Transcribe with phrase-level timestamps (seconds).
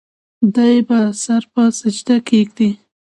[0.53, 2.69] دے به سر پۀ سجده کيږدي